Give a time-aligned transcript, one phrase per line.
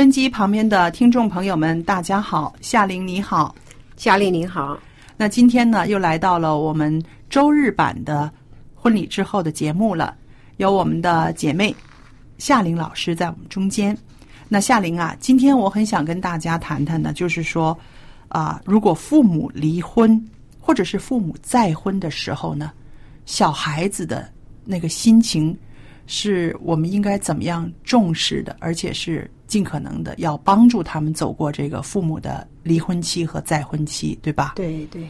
[0.00, 3.54] 收音机旁边的听众朋友们，大家好，夏玲你好，
[3.98, 4.80] 夏玲你好。
[5.14, 8.32] 那今天呢，又来到了我们周日版的
[8.74, 10.16] 婚礼之后的节目了，
[10.56, 11.76] 有我们的姐妹
[12.38, 13.94] 夏玲老师在我们中间。
[14.48, 17.78] 那夏玲啊，今天我很想跟大家谈谈呢，就是说
[18.28, 20.18] 啊，如果父母离婚
[20.58, 22.72] 或者是父母再婚的时候呢，
[23.26, 24.32] 小孩子的
[24.64, 25.54] 那个心情，
[26.06, 29.30] 是我们应该怎么样重视的，而且是。
[29.50, 34.52] 尽可能的要帮助他们走过这个父母的离婚期和再婚期，对吧？
[34.54, 35.04] 对对。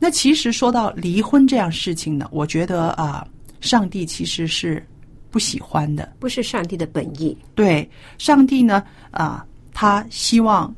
[0.00, 3.24] 那其实说到离婚这样事情呢，我觉得啊，
[3.60, 4.84] 上帝其实是
[5.30, 7.38] 不喜欢的，不是上帝的本意。
[7.54, 7.88] 对，
[8.18, 8.82] 上帝呢
[9.12, 10.74] 啊，他希望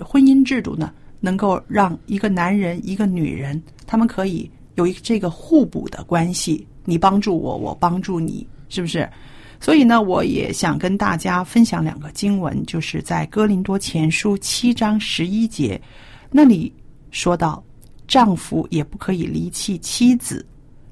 [0.00, 9.06] 婚姻制度呢能够让一个男人一个女人，他们可以有一这个互补的关系，你帮助我，我帮助你，是不是？
[9.60, 15.80] 所以呢，我也想跟大家分享两个经文，就是在哥林多前书七章十一节，
[16.30, 16.72] 那里
[17.10, 17.62] 说到，
[18.08, 20.42] 丈夫也不可以离弃妻子；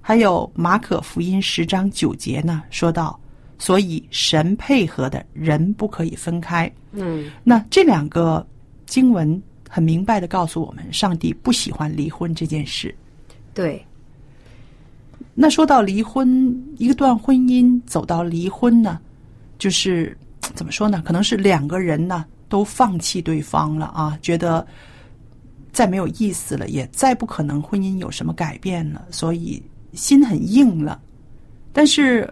[0.00, 3.18] 还有马可福音十章九节呢，说到，
[3.58, 6.70] 所以神配合的人不可以分开。
[6.92, 8.46] 嗯，那这两个
[8.84, 12.94] 经文很明白的告诉我们，上帝不喜欢离婚这件事。
[13.54, 13.84] 对。
[15.42, 19.00] 那说到离婚，一段婚姻走到离婚呢，
[19.58, 20.14] 就是
[20.54, 21.02] 怎么说呢？
[21.02, 24.66] 可能是两个人呢都放弃对方了啊，觉得
[25.72, 29.62] 再没有意思了，也再不可能婚姻有什么改变了，所以
[29.94, 31.00] 心很硬了。
[31.72, 32.30] 但是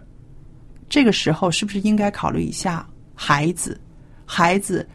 [0.87, 3.81] 这个时候，是不是应该考虑一下孩子？
[4.23, 4.87] 孩子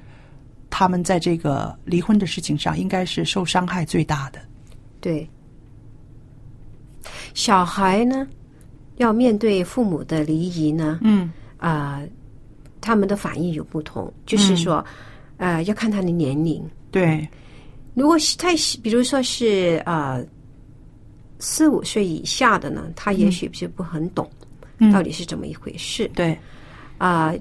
[0.71, 4.39] 他们在这个离婚的事情上，应该是受伤害最大的。
[5.01, 5.29] 对。
[7.35, 8.27] 小孩呢，
[8.97, 12.01] 要面对父母的离异呢，嗯啊，
[12.81, 14.85] 他们的反应有不同，就是说，
[15.37, 16.65] 呃，要看他的年龄。
[16.91, 17.29] 对，
[17.93, 20.21] 如果是太，比如说是啊，
[21.41, 24.31] 四五岁以下的呢，他也许就不很懂
[24.93, 26.09] 到底是怎么一回事。
[26.15, 26.39] 对，
[26.99, 27.35] 啊，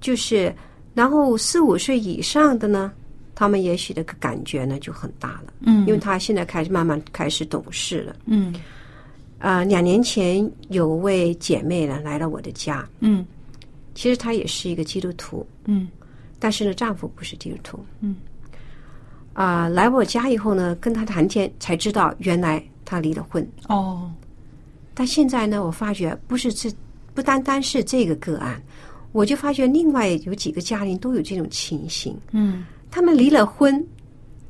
[0.00, 0.54] 就是，
[0.92, 2.92] 然后四五岁以上的呢。
[3.38, 8.52] 他们也许的感觉呢就很大了，嗯，因为他现在开始慢慢开始懂事了，嗯，
[9.38, 13.24] 啊，两年前有位姐妹呢来了我的家，嗯，
[13.94, 15.86] 其实她也是一个基督徒，嗯，
[16.40, 18.16] 但是呢丈夫不是基督徒，嗯，
[19.34, 24.10] 啊，来我家以后呢跟她谈天才知道原来她离了婚，哦，
[24.94, 26.68] 但现在呢我发觉不是这
[27.14, 28.60] 不单单是这个个案，
[29.12, 32.66] 我就发觉另外有几个家庭都有这种情形，嗯。
[32.90, 33.84] 他们离了婚，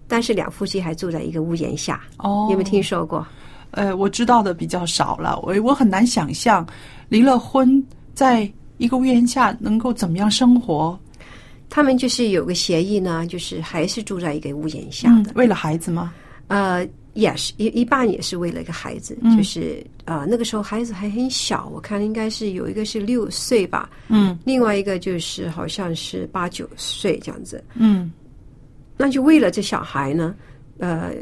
[0.07, 2.01] 但是两夫妻还住在一个屋檐下。
[2.19, 3.27] 哦，有没有听说过？
[3.73, 5.39] 呃，我知道的比较少了。
[5.43, 6.67] 我我很难想象，
[7.09, 10.99] 离了婚在一个屋檐下能够怎么样生活。
[11.69, 15.33] 他们就是有个协议呢，就是还是住在一个屋檐下的。
[15.35, 16.15] 为了孩子吗？
[16.47, 28.11] 呃，也是一一半也是为了一个孩子，就是呃那个时候孩子还很小，我看应该是有一个是六岁吧，嗯，另外一个就是好像是八九岁这样子，嗯。
[28.99, 30.35] 那就为了这小孩呢，
[30.79, 31.13] 呃，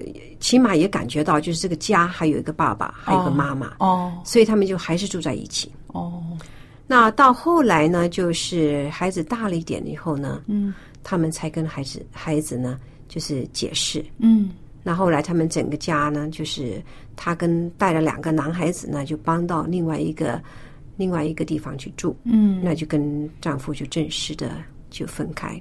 [0.40, 6.22] 起码也感觉到就是这个家还有一个爸爸，还有个妈妈哦，所以他们就还是住在一起哦。
[6.86, 12.78] 那到后来呢，就是孩子大了一点以后呢，嗯他们才跟孩子孩子呢，
[13.08, 14.04] 就是解释。
[14.18, 14.50] 嗯
[14.82, 16.80] 那后来他们整个家呢，就是
[17.16, 20.40] 他跟带了两个男孩子呢，就搬到另外一个
[20.96, 24.52] 另外一个地方去住，嗯，那就跟丈夫就正式的
[24.88, 25.60] 就分开。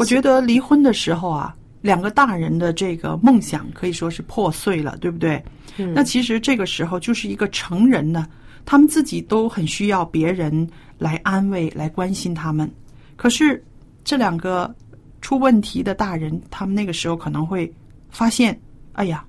[0.00, 5.44] 我觉得离婚的时候啊，两个大人的这个梦想可以说是破碎了，对不对？
[5.76, 8.26] 嗯那其实这个时候就是一个成人呢，
[8.64, 10.66] 他们自己都很需要别人
[10.96, 12.68] 来安慰、来关心他们。
[13.14, 13.62] 可是
[14.02, 14.74] 这两个
[15.20, 17.70] 出问题的大人，他们那个时候可能会
[18.08, 18.58] 发现，
[18.94, 19.22] 哎呀，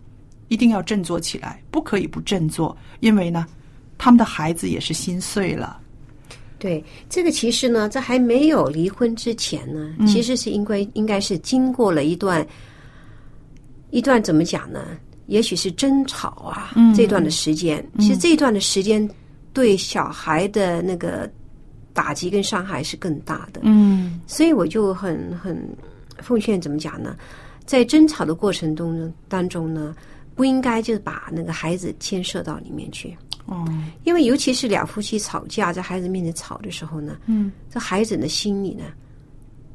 [0.47, 3.45] 一定要振作起来，不可以不振作，因为呢，
[3.97, 5.80] 他们的孩子也是心碎了。
[6.61, 12.45] 对，这个其实呢，在还没有离婚之前呢，其实是应该应该是经过了一段
[13.89, 14.85] 一段怎么讲呢？
[15.25, 19.09] 也许是争吵啊，这段的时间，其实这段的时间
[19.53, 21.27] 对小孩的那个
[21.93, 23.61] 打击跟伤害是更大的。
[23.63, 25.57] 嗯所以我就很很
[26.19, 27.15] 奉劝怎么讲呢？
[27.65, 29.95] 在争吵的过程中，当中呢，
[30.35, 33.17] 不应该就是把那个孩子牵涉到里面去。
[33.51, 33.65] 哦。
[34.03, 37.51] 因为尤其是两夫妻吵架，在孩子面前吵的时候呢，嗯。
[37.69, 38.85] 这孩子的心里呢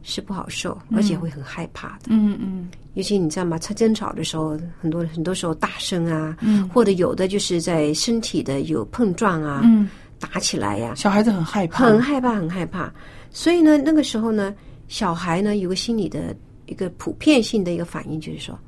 [0.03, 2.07] 是不好受，而且会很害怕的。
[2.09, 2.69] 嗯嗯。
[2.95, 3.59] 尤其你知道吗？
[3.59, 6.69] 他争吵的时候，很多很多时候大声啊，嗯。
[6.71, 9.89] 或者有的就是在身体的有碰撞啊，嗯，
[10.19, 12.93] 打起来呀、小孩子很害怕，很害怕，很害怕。
[13.31, 14.55] 所以呢，那个时候呢，
[14.89, 16.35] 小孩呢有个心理的
[16.65, 18.59] 一个普遍性的一个反应，就是说，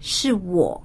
[0.00, 0.82] 是我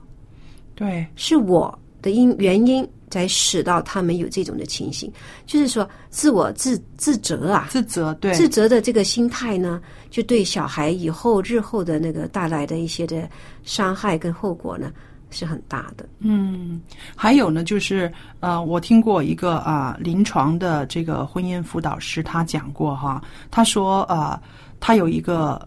[0.76, 5.12] 对，是我的因原因，才使到他们有这种的情形，
[5.46, 13.28] 就是说自我自自责啊，自责，对，自责的这个心态呢，就对小孩以后日后的那个带来的一些的
[13.64, 14.92] 伤害跟后果呢，
[15.30, 16.08] 是很大的。
[16.20, 16.82] 嗯，
[17.16, 18.12] 还有呢，就是
[18.42, 24.40] 呃，我听过一个啊、临床的这个婚姻辅导师，他讲过哈，他说呃，
[24.80, 25.66] 他有一个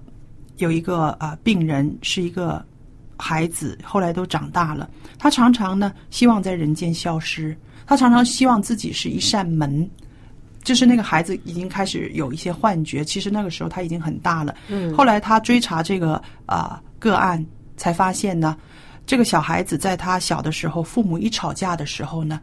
[0.58, 2.62] 有一个啊、病人是一个
[3.20, 4.88] 孩子，后来都长大了，
[5.18, 7.56] 他常常呢希望在人间消失，
[7.86, 9.88] 他常常希望自己是一扇门。
[10.62, 14.54] 就是那个孩子已经开始有一些幻觉，其实那个时候他已经很大了。
[14.68, 17.44] 嗯后来他追查这个啊、个案，
[17.78, 18.54] 才发现呢，
[19.06, 22.38] 这个小孩子在他小的时候，父母一吵架的时候呢，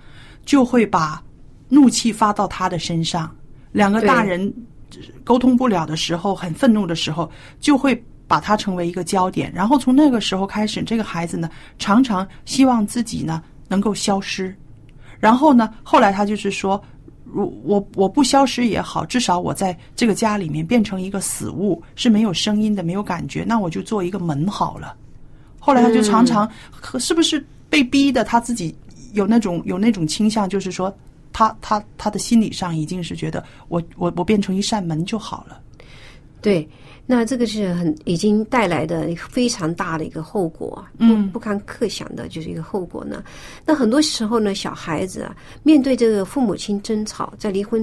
[0.46, 1.22] 就会把
[1.70, 3.34] 怒气发到他的身上。
[3.72, 4.52] 两个大人
[5.24, 7.30] 沟通不了的时候，很愤怒的时候，
[7.60, 9.52] 就会把他成为一个焦点。
[9.54, 14.56] 然后从那个时候开始，这个孩子呢，常常希望自己呢能够消失。
[15.20, 16.82] 然后呢，后来他就是说，
[17.24, 24.96] 如我我不消失也好，至少我在这个家里面变成一个死物，是没有声音的，没有感觉，那我就做一个门好了。
[25.60, 26.50] 后来他就常常，
[27.00, 28.74] 是不是被逼的，他自己
[29.14, 30.96] 有那种有那种倾向，就是说，
[31.34, 35.60] 他他他的心理上已经是觉得我我我变成一扇门就好了。
[36.42, 36.68] 对，
[37.10, 43.24] 那这个是很已经带来的非常大的一个后果，嗯不不堪设想的，就是一个后果呢。
[43.66, 45.34] 那很多时候呢，小孩子啊，
[45.64, 47.82] 面对这个父母亲争吵，在离婚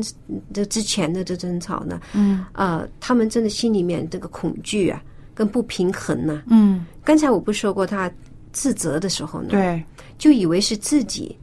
[0.53, 2.44] 这之前的这争吵呢，嗯。
[2.53, 5.03] 呃，他们真的心里面这个恐惧啊，
[5.35, 8.12] 跟不平衡呢、嗯，刚才我不是说过，他
[8.53, 9.82] 自责的时候呢，对，
[10.19, 11.35] 就以为是自己，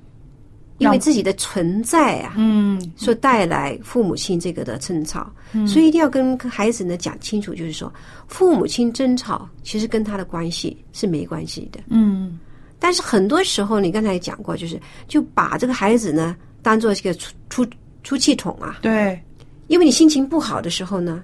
[0.81, 5.31] 因为自己的存在啊，嗯所带来父母亲这个的争吵，
[5.67, 7.93] 所以一定要跟孩子呢讲清楚，就是说
[8.27, 11.79] 父母亲争吵其实跟他的关系是没关系的。
[11.89, 12.39] 嗯。
[12.79, 17.67] 但是很多时候，你刚才也讲过，就是就把这个孩子呢当做这个出出
[18.01, 19.21] 出气筒啊，对，
[19.67, 21.23] 因为你心情不好的时候呢，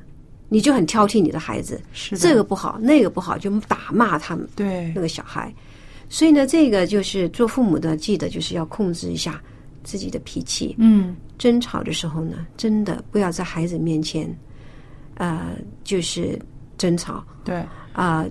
[0.50, 4.92] 你就很挑剔你的孩子，是这个不好，那个不好，就打骂他们对。
[4.94, 5.52] 那个小孩。
[6.10, 9.42] 所以呢，这个就是做父母的，记得就是要控制一下
[9.88, 10.76] 自己的脾气。
[10.78, 14.28] 嗯争吵的时候呢，真的不要在孩子面前，
[15.16, 15.52] 呃，
[15.84, 16.38] 就是
[16.78, 17.64] 争吵对，
[17.94, 18.26] 啊、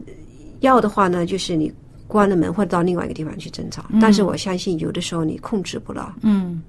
[0.60, 1.72] 要的话呢，就是你
[2.06, 3.84] 关了门或者到另外一个地方去争吵。
[4.00, 6.14] 但是我相信有的时候你控制不了。
[6.22, 6.62] 嗯。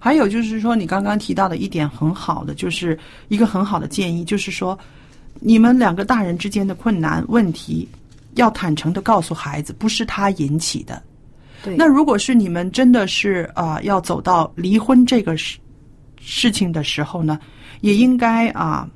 [0.00, 2.96] 还有就是说，你刚刚提到的一点很好的，就是
[3.28, 4.78] 一个很好的建议，就是说，
[5.40, 7.88] 你们两个大人之间的困难问题，
[8.34, 11.02] 要坦诚的告诉孩子，不是他引起的。
[11.62, 15.58] 对，那如果是你们真的是啊、要走到离婚这个事
[16.20, 17.38] 事情的时候呢，
[17.80, 18.88] 也应该啊、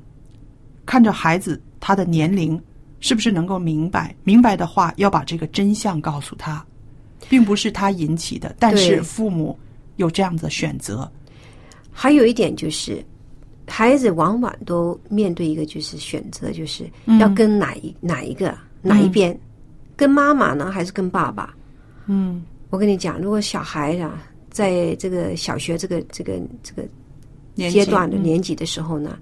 [0.86, 2.60] 看着孩子他的年龄
[3.00, 6.64] 是不是能够明白，明白的话要把这个真相告诉他，
[7.28, 9.58] 并不是他引起的，但是父母
[9.96, 11.10] 有这样子的选择。
[11.90, 13.04] 还有一点就是，
[13.66, 17.18] 孩子往往都面对一个就是选择，就是嗯。
[17.18, 19.38] 要跟哪一、哪一个哪一边，
[19.96, 21.54] 跟妈妈呢，还是跟爸爸？
[22.06, 22.42] 嗯
[22.72, 26.82] 我跟你讲，如果小孩啊在这个小学这个这个这个
[27.70, 28.22] 阶段的嗯。
[28.22, 29.18] 年纪的时候呢，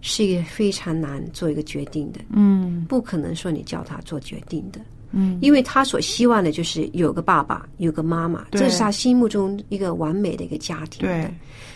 [0.00, 2.86] 是一个非常难做一个决定的，嗯。
[2.88, 4.80] 不可能说你叫他做决定的，
[5.10, 11.30] 嗯，因为他所希望的就是有个爸爸，有个妈妈，这是他心目中一个完美的一个家庭对，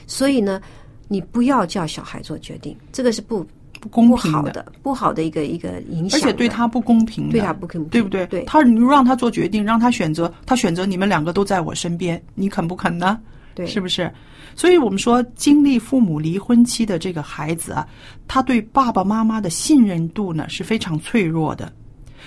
[0.06, 0.62] 所以呢，
[1.08, 3.46] 你不要叫小孩做决定，这个是不
[3.82, 8.24] 不公平的，好的，不好的一个一个影响，而且对他不公平的，对他不公平，对不对？
[8.28, 13.18] 对，他你让他做决定，让他选择，他选择你们两个都在我身边，你肯不肯呢？
[13.56, 14.08] 对，是不是？
[14.54, 17.84] 所以我们说，经历父母离婚期的这个孩子啊，
[18.28, 21.72] 他对爸爸妈妈的信任度呢是非常脆弱的。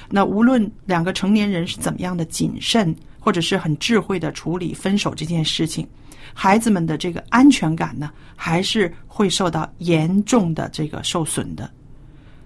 [0.10, 5.88] 那无论两个成年人是怎么样的谨慎，或者是很智慧的处理分手这件事情，
[6.38, 11.72] 孩子们的这个安全感呢，还是会受到严重的这个受损的。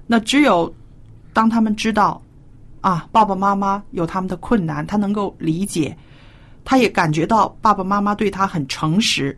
[0.05, 0.71] 那只有
[1.33, 2.21] 当他们知道
[2.81, 5.97] 啊，爸爸妈妈有他们的困难，他能够理解，
[6.63, 9.37] 他也感觉到爸爸妈妈对他很诚实，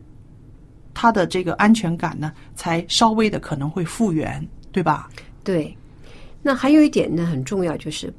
[0.92, 5.08] 他的这个安全感呢，才稍微的可能会复原，对吧？
[5.42, 5.74] 对，
[6.42, 8.12] 那还有一点呢，很重要，就是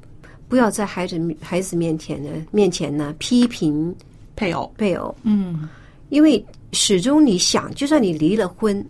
[0.50, 3.96] 不要在孩子孩子面前呢面前呢批评
[4.36, 5.70] 配偶，配偶，嗯，
[6.14, 8.86] 因为始终你想，就算你离了婚，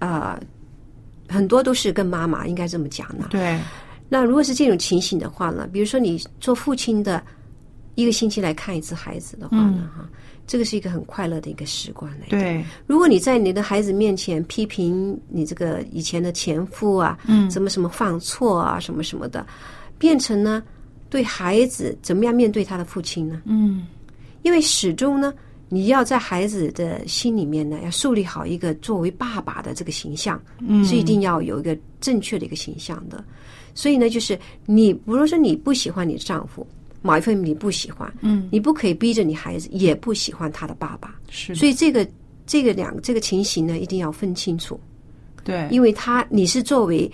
[0.00, 0.38] 啊、
[1.26, 3.28] 很多都是跟妈妈应该这么讲的。
[3.30, 3.58] 对，
[4.06, 7.24] 那如果是这种情形的话呢，比如说你做父亲的，
[7.94, 10.06] 一个星期来看一次孩子的话呢，哈、
[10.46, 12.38] 这个是一个很快乐的一个时光来的。
[12.38, 19.46] 对，如果你在你的孩子面前批评你这个以前的前夫啊，嗯什么什么犯错啊，什么什么的，
[19.96, 20.62] 变成呢
[21.08, 23.40] 对孩子怎么样面对他的父亲呢？
[23.46, 23.86] 嗯，
[24.42, 25.32] 因为始终呢，
[25.68, 30.84] 你要在孩子的心里面呢，要树立好一个作为爸爸的这个形象，嗯。
[30.84, 33.24] 是一定要有一个正确的一个形象的。
[33.74, 36.66] 所以呢，就是你，比如说你不喜欢你的丈夫，
[37.02, 41.14] 某一份你不喜欢，嗯，你不可以逼着你孩子也不喜欢他的爸爸。
[41.28, 42.08] 是，所以这个
[42.46, 44.80] 这个两这个情形呢，一定要分清楚，
[45.44, 47.10] 对，因为他你是作为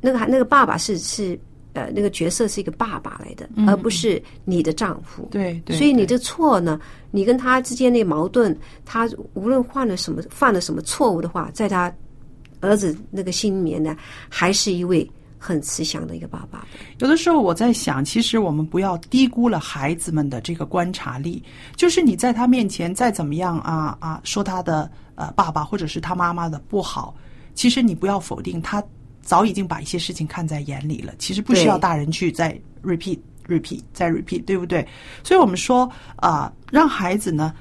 [0.00, 1.38] 那个那个爸爸是是
[1.72, 5.22] 呃那个角色是一个爸爸来的，而不是你的丈夫。
[5.24, 11.92] 嗯对对，所以你的错呢，你跟他之间的矛盾，他无论犯了什么犯了什么错误的话，在他
[12.60, 13.96] 儿子那个心里面呢，
[14.28, 15.08] 还是一位
[15.38, 16.66] 很慈祥的一个爸爸。
[16.98, 21.42] 有的时候我在想，其实我们不要低估了孩子们的这个观察力。
[21.76, 27.14] 就是你在他面前再怎么样啊啊说他的呃爸爸或者是他妈妈的不好，
[27.54, 28.84] 其实你不要否定他
[29.22, 31.12] 早已经把一些事情看在眼里了。
[31.18, 34.86] 其实不需要大人去再 repeat repeat 再 repeat，对不对？
[35.22, 37.54] 所以我们说啊、让孩子呢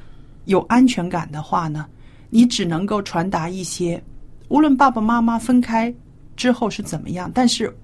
[0.45, 1.85] 有安全感的话呢，
[2.29, 4.01] 你只能够传达一些，
[4.47, 5.93] 无论爸爸妈妈分开
[6.35, 7.75] 之后是怎么样，但是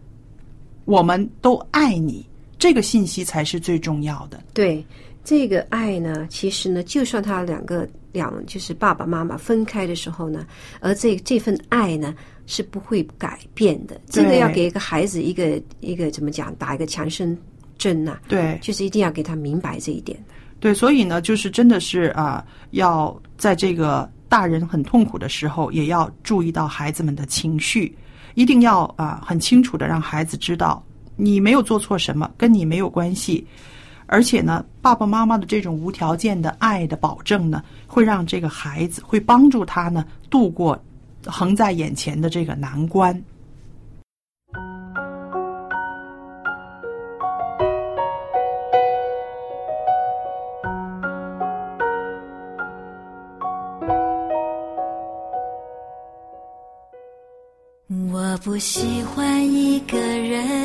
[0.85, 2.25] 我们都爱你，
[2.57, 4.43] 这个信息才是最重要的。
[4.53, 4.85] 对
[5.25, 10.45] 这个爱呢，其实呢，就算他两个两就是爸爸妈妈分开的时候呢，
[10.79, 12.13] 而这这份爱呢
[12.45, 13.99] 是不会改变的。
[14.07, 17.35] 这个要给一个孩子一个一个怎么讲，打一个强身
[17.75, 20.17] 针呐、对就是一定要给他明白这一点。
[20.59, 27.97] 对，所以呢，就是真的是啊、要在这个大人很痛苦的时候，也要注意到孩子们的情绪，
[28.35, 30.83] 一定要啊、很清楚的让孩子知道，
[31.15, 33.45] 你没有做错什么，跟你没有关系。
[34.07, 40.79] 而且呢，爸爸妈妈的这种无条件的爱的保证呢，会让这个孩子会帮助他呢度过
[41.25, 43.23] 横在眼前的这个难关。
[58.11, 60.64] 我不喜欢一个人，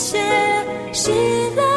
[0.00, 0.18] 一切，
[0.94, 1.10] 喜
[1.54, 1.69] 乐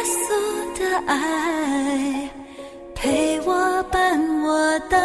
[0.00, 2.30] 耶稣的爱，
[2.94, 4.96] 陪我伴我到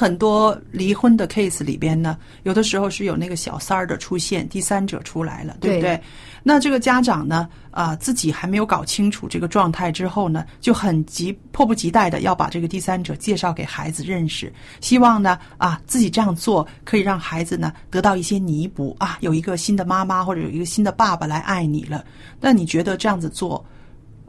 [0.00, 5.94] 很多离婚的 case 里边呢，有的时候是有那个小三儿的出现，第三者出来了，对不对？
[5.96, 6.02] 对
[6.42, 22.02] 那这个家长呢，啊、自己还没有搞清楚这个状态之后呢，就很急迫不及待的要把这个第三者介绍给孩子认识，希望呢，啊，自己这样做可以让孩子呢得到一些弥补啊，有一个新的妈妈或者有一个新的爸爸来爱你了。
[22.40, 23.62] 那你觉得这样子做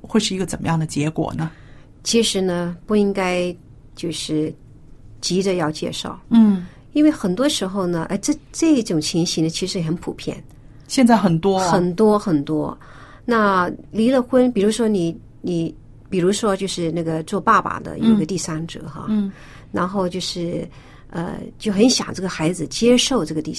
[0.01, 1.49] 会是一个怎么样的结果呢？
[2.03, 3.55] 其实呢，不应该
[3.95, 4.53] 就是
[5.21, 10.43] 急着要介绍，嗯，因为很多时候呢，哎，这这种情形呢，其实也很普遍。
[10.87, 12.77] 现在很多、哦、很多很多。
[13.23, 15.74] 那离了婚，比如说你你，
[16.09, 19.31] 比如说就是那个做爸爸的有个第三者哈，嗯，
[19.72, 20.67] 然后就是
[21.09, 23.55] 呃就很想这个孩子接受这个第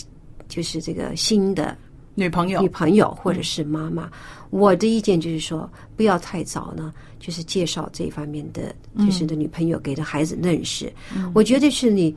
[0.49, 1.75] 就是这个新的
[2.15, 4.11] 女朋友女朋友或者是妈妈。
[4.51, 10.93] 我的意见就是说，不要太早呢，就是介绍这方面的，就是的女朋友给的孩子认识。
[11.33, 12.15] 我觉得是你，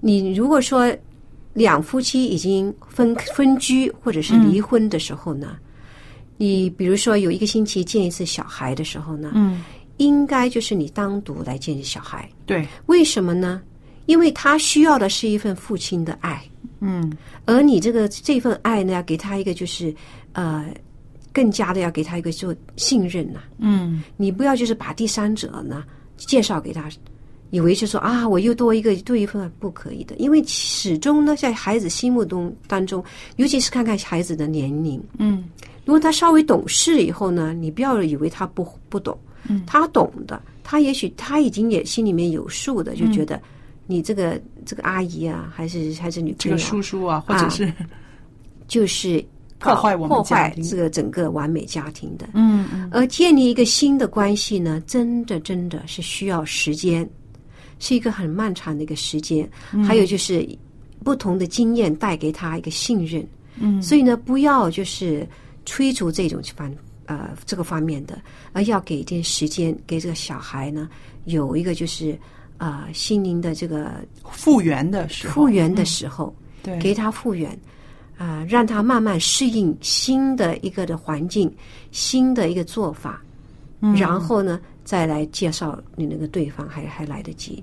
[0.00, 0.92] 你如果说
[1.52, 5.56] 两夫妻已经分分居或者是离婚的时候呢，
[6.36, 9.62] 你比如说有一个星期见一次小孩的时候呢，嗯，
[9.98, 12.28] 应该就是你单独来见小孩。
[12.46, 13.62] 对，为什么呢？
[14.06, 16.42] 因为他需要的是一份父亲的爱，
[16.80, 17.12] 嗯。
[17.44, 19.94] 而你这个这份爱呢，要给他一个就是
[20.32, 20.66] 呃，
[21.32, 24.02] 更加的要给他一个就信任呐、嗯。
[24.16, 25.84] 你不要就是把第三者呢
[26.16, 26.88] 介绍给他，
[27.50, 33.04] 以为就说啊，我又多一个多一份，不可以的，因为始终呢，在孩子心目中当中，
[33.36, 35.44] 尤其是看看孩子的年龄，嗯。
[35.84, 39.16] 如果他稍微懂事以后呢，你不要以为他不不懂，
[39.48, 39.62] 嗯。
[39.66, 43.40] 他懂的，他也许他已经也心里面有数的，就觉得
[43.86, 47.72] 你这个这个阿姨啊，还是还是女这个朋友这个，叔叔啊，或者是
[48.66, 49.24] 就是
[49.58, 52.28] 破坏我们破坏这个整个完美家庭的。
[52.34, 57.08] 嗯嗯而建立一个新的关系呢，真的真的是需要时间，
[57.78, 59.48] 是一个很漫长的一个时间。
[59.72, 60.46] 嗯还有就是
[61.02, 63.26] 不同的经验带给他一个信任。
[63.58, 65.26] 嗯所以呢，不要就是
[65.64, 66.70] 催促这种方
[67.06, 68.20] 呃这个方面的，
[68.52, 70.86] 而要给一点时间给这个小孩呢
[71.24, 72.18] 有一个就是
[72.58, 73.92] 呃心灵的这个
[74.30, 76.34] 复原的时候，复原的时候。
[76.62, 77.56] 对，给他复原，
[78.18, 81.54] 啊、让他慢慢适应新的一个的环境，
[81.92, 83.22] 新的一个做法，
[83.94, 87.62] 然后呢，再来介绍你那个对方还还来得及。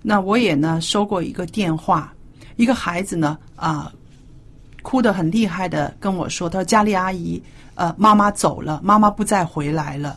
[0.00, 2.14] 那我也呢收过一个电话，
[2.54, 3.92] 一个孩子呢啊、
[4.82, 7.42] 哭得很厉害的跟我说，他说佳丽阿姨，
[7.74, 10.16] 呃，妈妈走了，妈妈不再回来了。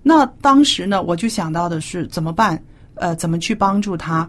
[0.00, 2.62] 那当时呢，我就想到的是怎么办？
[3.00, 4.28] 呃，怎么去帮助他？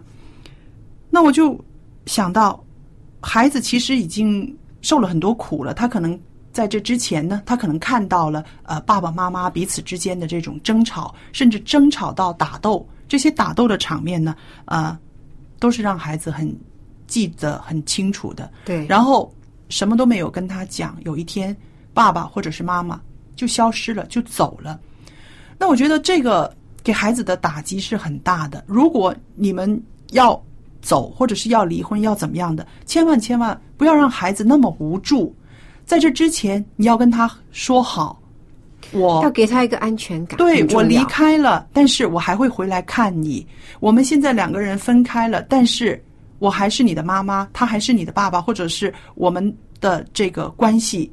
[1.10, 1.62] 那我就
[2.06, 2.58] 想到，
[3.20, 6.18] 孩子其实已经受了很多苦了，他可能
[6.52, 14.98] 在这之前呢，他可能看到了呃爸爸妈妈彼此之间的这种争吵，甚至争吵到打斗，这些打斗的场面呢，呃，
[15.58, 16.50] 都是让孩子很
[17.06, 18.50] 记得很清楚的。
[18.64, 19.30] 对然后
[19.68, 21.54] 什么都没有跟他讲，有一天
[21.92, 22.98] 爸爸或者是妈妈
[23.36, 24.80] 就消失了，就走了。
[25.58, 28.64] 那我觉得这个给孩子的打击是很大的。
[28.66, 29.80] 如果你们
[30.12, 30.40] 要
[30.80, 35.34] 走，或者是要离婚，要怎么样的，千万千万不要让孩子那么无助。
[35.84, 38.20] 在这之前，你要跟他说好，
[38.92, 40.36] 我要给他一个安全感。
[40.38, 43.46] 对我离开了，但是我还会回来看你。
[43.80, 46.02] 我们现在两个人分开了，但是
[46.38, 51.10] 我还是你的妈妈，他还是你的爸爸，或者是我们的这个关系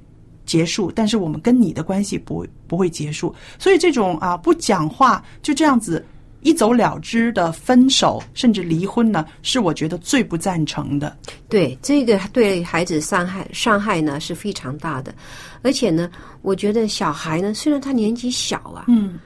[0.50, 3.34] 结束，但是我们跟你的关系不会不会结束。
[3.60, 6.04] 所以这种啊不讲话就这样子
[6.42, 11.16] 一走了之的分手甚至离婚呢，是我觉得最不赞成的。
[11.48, 15.14] 对这个对孩子伤害伤害呢是非常大的，
[15.62, 16.10] 而且呢，
[16.42, 19.20] 我觉得小孩呢，虽然他年纪小啊，嗯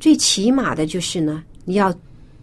[0.00, 1.94] 最起码的就是呢，你要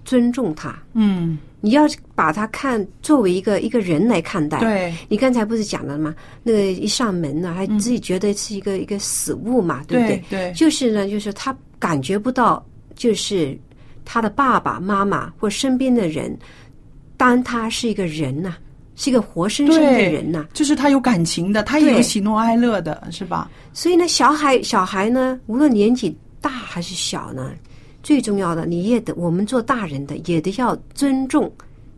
[0.06, 1.84] 尊重他，嗯，你要
[2.16, 4.60] 把他看作为一个一个人来看待。
[4.60, 6.16] 对你刚才不是讲了吗？
[6.44, 10.24] 那个一扇门呢，还自己觉得是一个、一个死物嘛，对不对？
[10.30, 13.58] 对就是呢，就是他感觉不到，就是
[14.06, 16.38] 他的爸爸妈妈或身边的人，
[17.18, 18.56] 当他是一个人呐、
[18.96, 23.50] 是一个活生生的人呐、就是他有感情的，他也有喜怒哀乐的，是吧？
[23.74, 27.52] 所以呢，小孩小孩呢，无论年纪大还是小呢，
[28.10, 31.52] 最重要的，你也得我们做大人的也得要尊重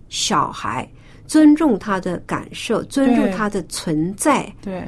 [0.10, 0.86] 小孩，
[1.26, 4.54] 尊重他的感受，尊重他的存在。
[4.62, 4.84] 对。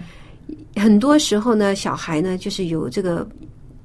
[0.75, 3.25] 很多时候呢，小孩呢就是有这个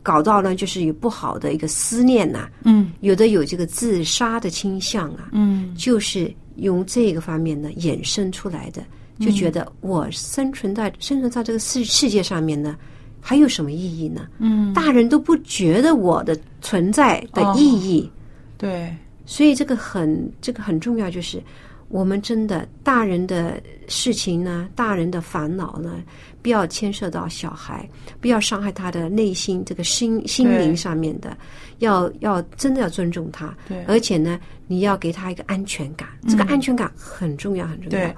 [0.03, 2.90] 搞到了，就是有不好的一个思念呐、嗯。
[3.03, 5.72] 有的有这个自杀的倾向啊，嗯。
[5.77, 8.83] 就是用这个方面呢衍生出来的，
[9.20, 12.77] 就觉得我生存在生存在这个世世界上面呢，
[13.20, 14.26] 还有什么意义呢？
[14.38, 18.11] 嗯，大人都不觉得我的存在的意义，
[18.57, 18.94] 对。
[19.26, 21.42] 所以这个很这个很重要，就是
[21.88, 26.02] 我们真的大人的事情呢，大人的烦恼呢，
[26.40, 27.87] 不要牵涉到小孩，
[28.22, 31.37] 不要伤害他的内心这个心心灵上面的，
[31.81, 33.85] 要要真的要尊重他，对。
[33.85, 38.07] 而且呢，你要给他一个安全感，这个安全感很重要，很重要。
[38.07, 38.14] 对。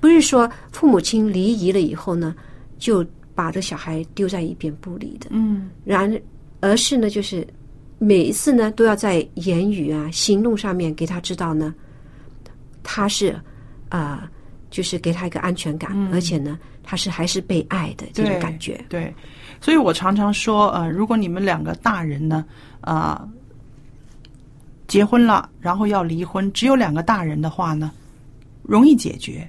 [0.00, 2.34] 不是说父母亲离异了以后呢，
[2.78, 3.06] 就
[3.38, 6.12] 把这小孩丢在一边不理的，嗯然
[6.58, 7.46] 而是呢，就是
[8.00, 11.72] 每一次呢，都要在言语啊、行动上面给他知道呢，
[12.82, 13.28] 他是
[13.90, 14.28] 啊、呃
[14.70, 18.84] 就是给他一个安全感，而且呢，他是还是被爱的这种感觉。
[18.88, 19.14] 对，
[19.60, 22.44] 所以我常常说，呃，如果你们两个大人呢，
[22.80, 23.26] 啊、
[24.88, 27.92] 结婚了，然后要离婚，只有两个大人的话呢，
[28.64, 29.48] 容易解决。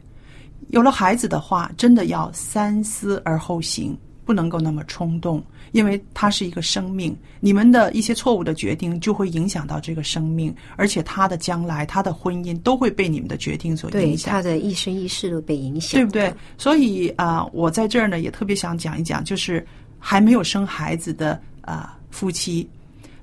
[0.70, 14.32] 有了孩子的话，真的要三思而后行，不能够那么冲动，因为他是一个生命，你们的一些错误的决定就会影响到这个生命，而且他的将来、他的婚姻都会被你们的决定所影响。
[14.32, 16.34] 他的一生一世都被影响，对不对？？
[16.58, 19.66] 所以啊、我在这儿呢也特别想讲一讲，就是
[19.98, 22.70] 还没有生孩子的啊、夫妻，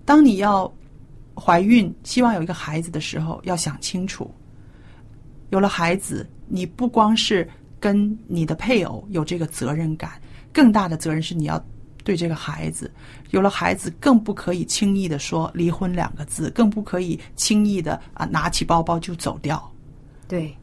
[0.05, 0.73] 当你要
[1.37, 4.29] 怀孕，希望有一个孩子的时候，要想清楚，
[5.51, 10.21] 有了孩子，你不光是跟你的配偶有这个责任感，
[10.53, 11.63] 更大的责任是你要。
[12.05, 12.89] 对这个孩子，
[13.33, 19.69] 有了孩子，更不可以轻易的说离婚两个字，更不可以轻易的啊拿起包包就走掉。
[20.29, 20.57] 对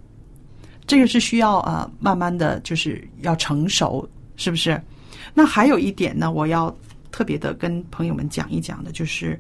[0.88, 4.82] 这个是需要呃慢慢的就是要成熟，是不是？
[5.34, 6.74] 那还有一点呢，我要
[7.12, 9.38] 特别的跟朋友们讲一讲的，就是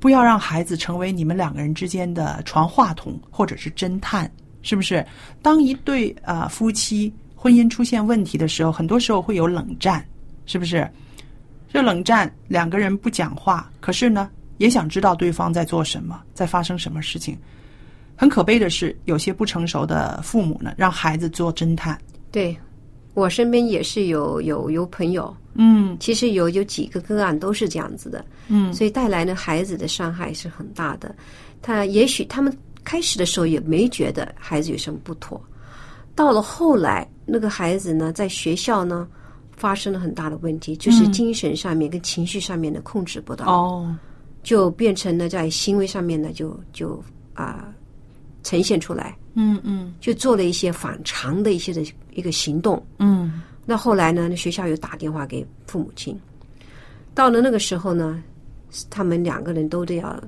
[0.00, 4.28] 不要让孩子成为你们两个人之间的传话筒或者是侦探，
[4.62, 5.06] 是不是？
[5.42, 10.04] 当一对、呃夫妻婚姻出现问题的时候，很多时候会有冷战，
[10.46, 10.90] 是不是？
[11.72, 17.38] 这冷战，两个人不讲话，可是呢，也想知道对方在做什么，在发生什么事情。
[18.16, 21.98] 很可悲的是，有些不成熟的父母呢，让孩子做侦探。
[22.32, 22.56] 对，
[23.14, 25.96] 我身边也是有有有朋友，嗯。
[25.98, 28.72] 其实有有几个个案都是这样子的，嗯。
[28.72, 31.14] 所以带来呢孩子的伤害是很大的。
[31.62, 35.40] 他也许他们开始的时候也没觉得孩子有什么不妥，
[36.14, 39.06] 到了后来，那个孩子呢在学校呢
[39.56, 43.94] 发生了很大的问题，就是精神上面跟情绪上面的控制不到，哦，
[44.42, 47.02] 就变成了在行为上面呢就就
[47.34, 47.68] 啊、
[48.42, 52.84] 呈现出来，嗯嗯就做了一些反常的一些的一个行动。
[52.98, 56.18] 嗯那后来呢，那学校又打电话给父母亲，
[57.14, 58.22] 到了那个时候呢，
[58.88, 60.20] 他们两个人都得要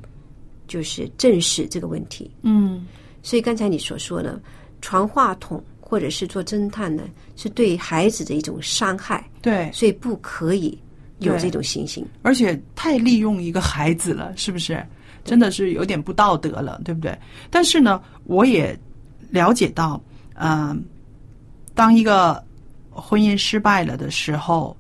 [0.69, 2.31] 就是正视这个问题。
[2.43, 2.87] 嗯，
[3.23, 4.41] 所以刚才你所说的
[4.81, 7.03] 传话筒或者是做侦探呢，
[7.35, 10.79] 是对孩子的一种伤害，对，所以不可以
[11.19, 12.07] 有这种情形。
[12.23, 14.81] 而且太利用一个孩子了，是不是？
[15.25, 17.17] 真的是有点不道德了，对不对？
[17.51, 18.79] 但是呢，我也
[19.31, 20.01] 了解到，
[20.35, 20.85] 嗯、
[21.75, 22.43] 当一个
[22.91, 24.77] 婚姻失败了的时候，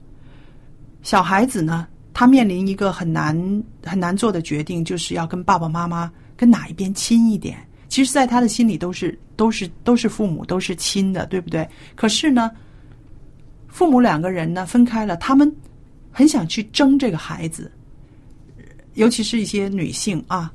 [1.02, 7.56] 小孩子呢，他面临一个很难很难做的决定，就是要跟爸爸妈妈跟哪一边亲一点。
[7.88, 11.68] 其实，在他的心里都是都是都是父母，都是亲的，对不对？
[11.94, 12.50] 可是呢，
[13.68, 15.54] 父母两个人呢分开了，他们
[16.10, 17.70] 很想去争这个孩子，
[18.94, 20.52] 尤其是一些女性啊，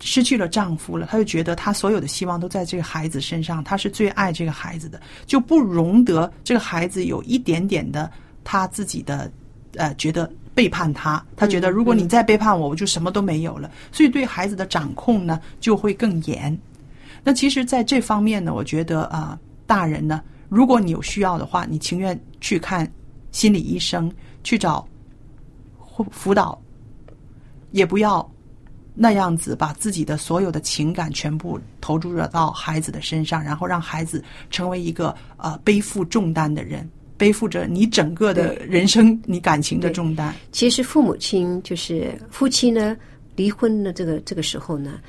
[0.00, 8.10] 失去了丈夫了，她就觉得她所有的希望都在这个孩子身上，她是最爱这个孩子的，就不容得这个孩子有一点点的
[8.42, 9.30] 她自己的
[9.76, 13.70] 呃觉得背叛他，他觉得如果你再背叛我，我就什么都没有了。
[13.90, 16.56] 所以对孩子的掌控呢就会更严。
[17.24, 22.90] 那其实，在这方面呢，我觉得啊，大人呢，如果你有需要的话，你情愿去看
[23.30, 24.12] 心理医生，
[24.44, 24.86] 去找
[25.96, 26.60] 辅辅导，
[27.72, 28.26] 也不要
[28.94, 40.34] 那样子把自己的所有的情感全部投注了到孩子的身上，然后让孩子成为一个呃背负重担的人，背负着你整个的人生、你感情的重担。
[40.52, 42.96] 其实父母亲就是夫妻呢，
[43.34, 45.00] 离婚的这个这个时候呢，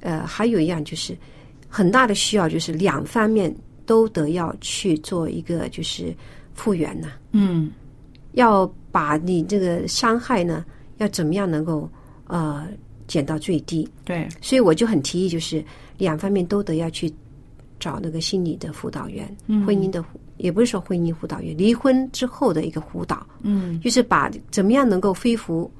[0.00, 1.16] 呃，还有一样就是
[1.68, 6.14] 很大的需要，就是两方面都得要去做一个就是
[6.54, 7.70] 复原呐、嗯。
[8.32, 10.62] 要把你这个伤害呢，
[10.98, 11.90] 要怎么样能够
[12.26, 12.66] 呃
[13.06, 13.88] 减到最低。
[14.04, 15.64] 对，所以我就很提议，就是
[15.98, 17.12] 两方面都得要去
[17.78, 19.26] 找那个心理的辅导员，
[19.64, 20.04] 婚姻的
[20.38, 23.80] 也不是说婚姻辅导员，离婚之后的一个辅导，嗯。
[23.80, 25.70] 就是把怎么样能够恢复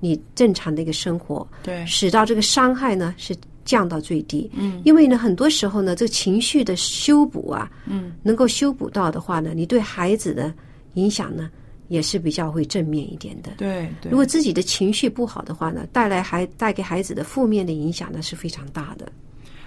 [0.00, 4.50] 你正常的一个生活，对，使到这个伤害呢是降到最低。
[4.54, 10.52] 嗯，因为呢，很多时候呢，这个情绪的修补啊，嗯，能够修补到的话呢，你对孩子的
[10.94, 11.48] 影响呢
[11.92, 13.52] 也是比较会正面一点的。
[13.58, 14.10] 对对。
[14.10, 19.12] 如果自己的情绪不好的话呢，带来孩带给孩子的负面的影响呢是非常大的。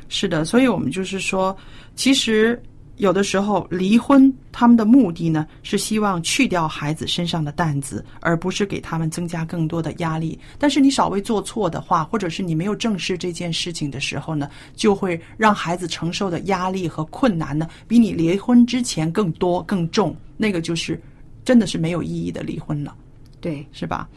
[0.09, 1.55] 是的，所以我们就是说，
[1.95, 2.61] 其实
[2.97, 10.39] 有的时候离婚，他们的目的呢是希望去掉孩子身上的担子，而不是给他们增加更多的压力。
[10.57, 20.15] 但是你稍微做错的话，或者是你没有正视这件事情的时候呢，就会让孩子承受的压力和困难呢，比你离婚之前更多更重。
[20.37, 21.01] 那个就是
[21.45, 22.93] 真的是没有意义的离婚了。
[23.39, 24.09] 对，是吧？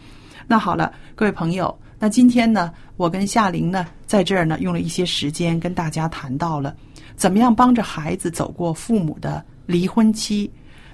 [0.47, 6.75] 那好了，各位朋友，那今天呢，我跟夏玲呢，在这儿呢，用了一些时间跟大家谈到了
[7.15, 10.51] 怎么样帮着孩子走过父母的离婚期。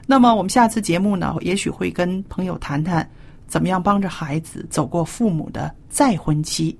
[0.07, 3.09] 那么我们下次节目呢，也许会跟朋友谈谈
[3.47, 6.77] 怎么样帮着孩子走过父母的再婚期。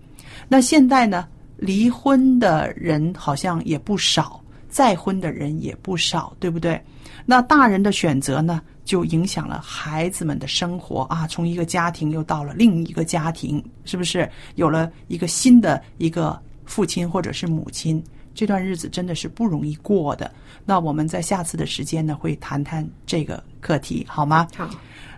[0.49, 6.83] 那现在呢，离婚的人好像也不少，再婚的人也不少，对不对？
[7.25, 18.03] 那大人的选择呢，就影响了孩子们的生活啊，从一个家庭又到了另一个家庭，是不是有了一个新的一个父亲或者是母亲？
[18.35, 20.31] 这段日子真的是不容易过的。
[20.64, 24.49] 那我们在下次的时间呢，会谈谈这个课题，好吗？
[24.57, 24.68] 好，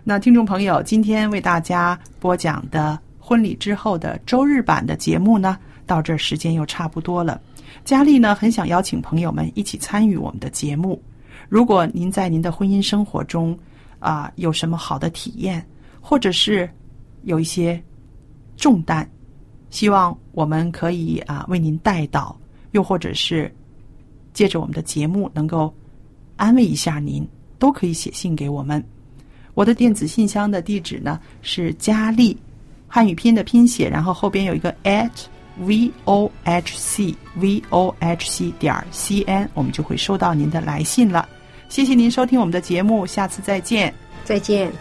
[0.03, 7.41] 那听众朋友，今天为大家播讲的婚礼之后的周日版的节目呢，到这儿时间又差不多了。
[7.83, 11.01] 佳丽呢，很想邀请朋友们一起参与我们的节目。
[11.49, 13.57] 如果您在您的婚姻生活中
[13.99, 15.65] 啊、有什么好的体验，
[15.99, 16.69] 或者是
[17.23, 17.81] 有一些
[18.55, 19.09] 重担，
[19.69, 22.37] 希望我们可以啊、为您带到，
[22.71, 23.51] 又或者是
[24.33, 25.73] 借着我们的节目能够
[26.35, 28.83] 安慰一下您，都可以写信给我们。
[29.55, 32.37] 我的电子信箱的地址呢是佳丽，
[32.87, 35.09] 汉语拼音的拼写，然后后边有一个 at
[35.57, 41.27] v o h c v o h c 点 c n，我们就会收到您的来信了。
[41.69, 43.93] 谢谢您收听我们的节目，下次再见。
[44.23, 44.71] 再见。